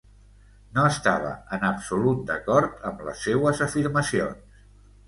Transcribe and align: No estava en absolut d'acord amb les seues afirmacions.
No 0.77 0.85
estava 0.91 1.33
en 1.59 1.67
absolut 1.69 2.27
d'acord 2.31 2.83
amb 2.93 3.05
les 3.11 3.25
seues 3.29 3.65
afirmacions. 3.69 4.63